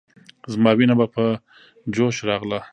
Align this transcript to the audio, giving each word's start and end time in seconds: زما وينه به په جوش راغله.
زما 0.53 0.71
وينه 0.77 0.95
به 0.99 1.07
په 1.15 1.23
جوش 1.93 2.15
راغله. 2.29 2.59